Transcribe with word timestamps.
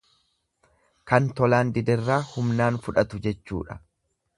Kan 1.11 1.29
tolaan 1.41 1.75
diderraa 1.77 2.19
humnaan 2.33 2.85
fudhatu 2.87 3.25
jechuudha. 3.29 3.81